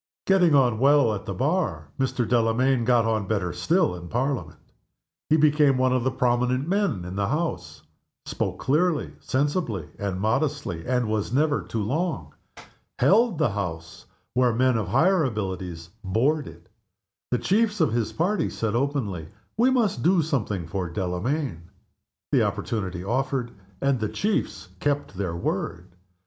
[0.25, 2.27] Getting on well at the Bar, Mr.
[2.27, 4.57] Delamayn got on better still in Parliament.
[5.29, 7.83] He became one of the prominent men in the House.
[8.25, 12.33] Spoke clearly, sensibly, and modestly, and was never too long.
[12.97, 16.67] Held the House, where men of higher abilities "bored" it.
[17.29, 21.69] The chiefs of his party said openly, "We must do something for Delamayn,"
[22.31, 25.89] The opportunity offered, and the chiefs kept their word.